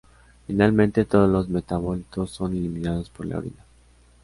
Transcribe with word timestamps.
Finalmente, 0.47 1.05
todos 1.05 1.29
los 1.29 1.47
metabolitos 1.47 2.31
son 2.31 2.53
eliminados 2.53 3.11
por 3.11 3.27
la 3.27 3.37
orina. 3.37 3.63